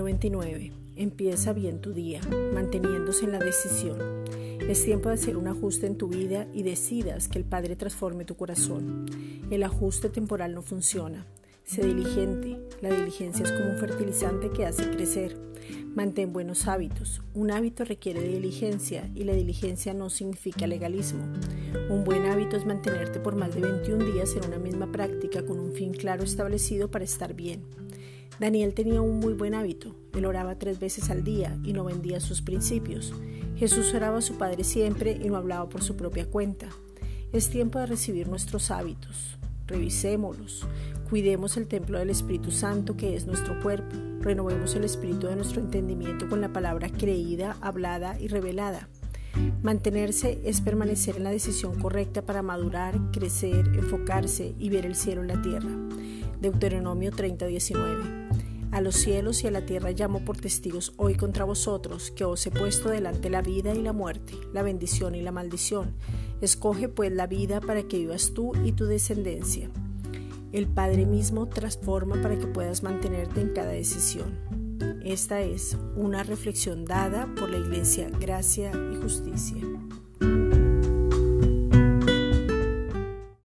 29. 0.00 0.72
Empieza 0.96 1.52
bien 1.52 1.80
tu 1.80 1.92
día, 1.92 2.20
manteniéndose 2.54 3.24
en 3.24 3.32
la 3.32 3.38
decisión. 3.38 3.98
Es 4.68 4.84
tiempo 4.84 5.08
de 5.08 5.16
hacer 5.16 5.36
un 5.36 5.48
ajuste 5.48 5.86
en 5.86 5.98
tu 5.98 6.08
vida 6.08 6.46
y 6.54 6.62
decidas 6.62 7.28
que 7.28 7.38
el 7.38 7.44
Padre 7.44 7.76
transforme 7.76 8.24
tu 8.24 8.36
corazón. 8.36 9.06
El 9.50 9.62
ajuste 9.64 10.08
temporal 10.08 10.54
no 10.54 10.62
funciona. 10.62 11.26
Sé 11.64 11.86
diligente. 11.86 12.58
La 12.80 12.90
diligencia 12.90 13.44
es 13.44 13.52
como 13.52 13.70
un 13.70 13.78
fertilizante 13.78 14.50
que 14.50 14.66
hace 14.66 14.90
crecer. 14.90 15.36
Mantén 15.94 16.32
buenos 16.32 16.68
hábitos. 16.68 17.20
Un 17.34 17.50
hábito 17.50 17.84
requiere 17.84 18.22
de 18.22 18.28
diligencia 18.28 19.10
y 19.14 19.24
la 19.24 19.34
diligencia 19.34 19.92
no 19.92 20.08
significa 20.08 20.66
legalismo. 20.66 21.22
Un 21.90 22.02
buen 22.04 22.24
hábito 22.24 22.56
es 22.56 22.64
mantenerte 22.64 23.20
por 23.20 23.36
más 23.36 23.54
de 23.54 23.60
21 23.60 24.02
días 24.06 24.34
en 24.34 24.46
una 24.46 24.58
misma 24.58 24.90
práctica 24.90 25.44
con 25.44 25.60
un 25.60 25.74
fin 25.74 25.92
claro 25.92 26.24
establecido 26.24 26.90
para 26.90 27.04
estar 27.04 27.34
bien. 27.34 27.64
Daniel 28.40 28.72
tenía 28.72 29.02
un 29.02 29.20
muy 29.20 29.34
buen 29.34 29.54
hábito. 29.54 29.94
Él 30.14 30.24
oraba 30.24 30.58
tres 30.58 30.80
veces 30.80 31.10
al 31.10 31.24
día 31.24 31.58
y 31.62 31.74
no 31.74 31.84
vendía 31.84 32.20
sus 32.20 32.40
principios. 32.40 33.12
Jesús 33.56 33.92
oraba 33.92 34.18
a 34.18 34.22
su 34.22 34.38
Padre 34.38 34.64
siempre 34.64 35.20
y 35.22 35.28
no 35.28 35.36
hablaba 35.36 35.68
por 35.68 35.82
su 35.82 35.94
propia 35.94 36.24
cuenta. 36.24 36.70
Es 37.34 37.50
tiempo 37.50 37.78
de 37.78 37.86
recibir 37.86 38.28
nuestros 38.28 38.70
hábitos. 38.70 39.36
Revisémoslos. 39.66 40.66
Cuidemos 41.12 41.58
el 41.58 41.66
templo 41.66 41.98
del 41.98 42.08
Espíritu 42.08 42.50
Santo 42.50 42.96
que 42.96 43.14
es 43.14 43.26
nuestro 43.26 43.60
cuerpo. 43.60 43.94
Renovemos 44.20 44.74
el 44.76 44.84
espíritu 44.84 45.26
de 45.26 45.36
nuestro 45.36 45.60
entendimiento 45.60 46.26
con 46.26 46.40
la 46.40 46.54
palabra 46.54 46.88
creída, 46.88 47.58
hablada 47.60 48.18
y 48.18 48.28
revelada. 48.28 48.88
Mantenerse 49.62 50.40
es 50.42 50.62
permanecer 50.62 51.18
en 51.18 51.24
la 51.24 51.30
decisión 51.30 51.78
correcta 51.78 52.22
para 52.22 52.40
madurar, 52.40 52.98
crecer, 53.12 53.66
enfocarse 53.74 54.54
y 54.58 54.70
ver 54.70 54.86
el 54.86 54.94
cielo 54.94 55.20
en 55.20 55.28
la 55.28 55.42
tierra. 55.42 55.68
Deuteronomio 56.40 57.10
30:19. 57.12 58.70
A 58.70 58.80
los 58.80 58.94
cielos 58.94 59.44
y 59.44 59.48
a 59.48 59.50
la 59.50 59.66
tierra 59.66 59.90
llamo 59.90 60.24
por 60.24 60.38
testigos 60.38 60.94
hoy 60.96 61.16
contra 61.16 61.44
vosotros, 61.44 62.10
que 62.10 62.24
os 62.24 62.46
he 62.46 62.50
puesto 62.50 62.88
delante 62.88 63.28
la 63.28 63.42
vida 63.42 63.74
y 63.74 63.82
la 63.82 63.92
muerte, 63.92 64.32
la 64.54 64.62
bendición 64.62 65.14
y 65.14 65.20
la 65.20 65.30
maldición. 65.30 65.92
Escoge 66.40 66.88
pues 66.88 67.12
la 67.12 67.26
vida 67.26 67.60
para 67.60 67.82
que 67.82 67.98
vivas 67.98 68.32
tú 68.32 68.52
y 68.64 68.72
tu 68.72 68.86
descendencia. 68.86 69.68
El 70.52 70.68
Padre 70.68 71.06
mismo 71.06 71.48
transforma 71.48 72.20
para 72.20 72.38
que 72.38 72.46
puedas 72.46 72.82
mantenerte 72.82 73.40
en 73.40 73.54
cada 73.54 73.70
decisión. 73.70 74.38
Esta 75.02 75.40
es 75.40 75.78
una 75.96 76.22
reflexión 76.22 76.84
dada 76.84 77.26
por 77.34 77.50
la 77.50 77.56
Iglesia 77.56 78.10
Gracia 78.20 78.70
y 78.92 78.96
Justicia. 78.96 79.62